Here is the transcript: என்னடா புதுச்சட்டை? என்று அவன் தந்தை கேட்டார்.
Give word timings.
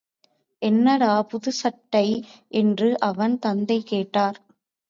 என்னடா 0.61 1.27
புதுச்சட்டை? 1.31 2.05
என்று 2.53 2.99
அவன் 2.99 3.39
தந்தை 3.39 3.81
கேட்டார். 3.83 4.39